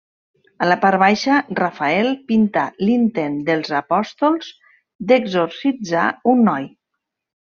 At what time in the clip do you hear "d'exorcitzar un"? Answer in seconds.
5.13-6.43